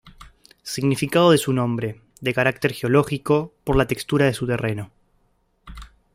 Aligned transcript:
Significado 0.63 1.29
de 1.29 1.37
su 1.37 1.53
nombre:De 1.53 2.33
carácter 2.33 2.73
geológico, 2.73 3.53
por 3.63 3.75
la 3.75 3.85
textura 3.85 4.25
de 4.25 4.33
su 4.33 4.47
terreno. 4.47 4.89